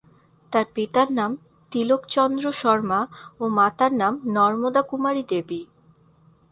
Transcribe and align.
তার 0.53 0.65
পিতার 0.75 1.09
নাম 1.11 1.31
তিলক 1.71 2.01
চন্দ্র 2.07 2.45
শর্মা 2.51 2.99
ও 3.39 3.43
মাতার 3.49 3.91
নাম 3.93 4.13
নর্মদা 4.27 4.81
কুমারী 4.81 5.23
দেবী। 5.29 5.61